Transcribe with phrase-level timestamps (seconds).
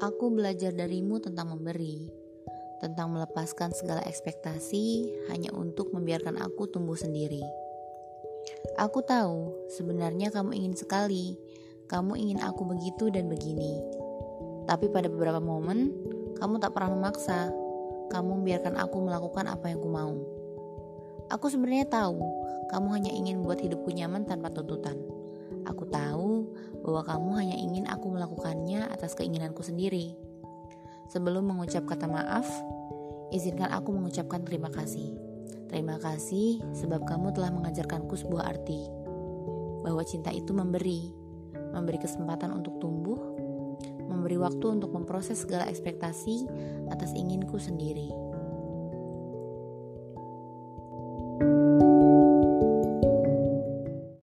[0.00, 2.08] Aku belajar darimu tentang memberi,
[2.80, 7.44] tentang melepaskan segala ekspektasi hanya untuk membiarkan aku tumbuh sendiri.
[8.80, 11.36] Aku tahu sebenarnya kamu ingin sekali,
[11.92, 13.76] kamu ingin aku begitu dan begini.
[14.64, 15.92] Tapi pada beberapa momen,
[16.40, 17.52] kamu tak pernah memaksa.
[18.08, 20.16] Kamu membiarkan aku melakukan apa yang ku mau.
[21.28, 22.24] Aku sebenarnya tahu,
[22.72, 25.19] kamu hanya ingin membuat hidupku nyaman tanpa tuntutan.
[26.90, 30.18] Bahwa kamu hanya ingin aku melakukannya atas keinginanku sendiri.
[31.14, 32.50] Sebelum mengucap kata maaf,
[33.30, 35.14] izinkan aku mengucapkan terima kasih.
[35.70, 38.90] Terima kasih sebab kamu telah mengajarkanku sebuah arti
[39.86, 41.14] bahwa cinta itu memberi,
[41.70, 43.18] memberi kesempatan untuk tumbuh,
[44.10, 46.50] memberi waktu untuk memproses segala ekspektasi
[46.90, 48.29] atas inginku sendiri.